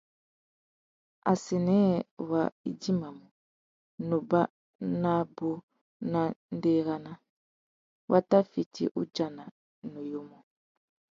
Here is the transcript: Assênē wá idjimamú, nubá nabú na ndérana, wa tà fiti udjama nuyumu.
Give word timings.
Assênē 1.31 1.77
wá 2.29 2.41
idjimamú, 2.69 3.25
nubá 4.07 4.41
nabú 5.01 5.51
na 6.11 6.21
ndérana, 6.55 7.13
wa 8.11 8.19
tà 8.29 8.37
fiti 8.51 8.83
udjama 9.01 9.43
nuyumu. 9.91 10.37